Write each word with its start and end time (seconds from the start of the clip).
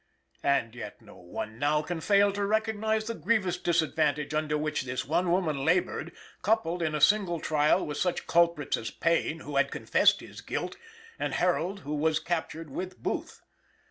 And 0.41 0.73
yet 0.73 0.99
no 0.99 1.15
one 1.17 1.59
now 1.59 1.83
can 1.83 2.01
fail 2.01 2.31
to 2.31 2.43
recognize 2.43 3.05
the 3.05 3.13
grievous 3.13 3.59
disadvantage 3.59 4.33
under 4.33 4.57
which 4.57 4.81
this 4.81 5.05
one 5.05 5.29
woman 5.29 5.63
labored, 5.63 6.11
coupled 6.41 6.81
in 6.81 6.95
a 6.95 6.99
single 6.99 7.39
trial 7.39 7.85
with 7.85 7.97
such 7.99 8.25
culprits 8.25 8.77
as 8.77 8.89
Payne 8.89 9.41
who 9.41 9.63
confessed 9.65 10.21
his 10.21 10.41
guilt, 10.41 10.75
and 11.19 11.35
Herold 11.35 11.81
who 11.81 11.93
was 11.93 12.19
captured 12.19 12.71
with 12.71 12.97
Booth. 12.97 13.41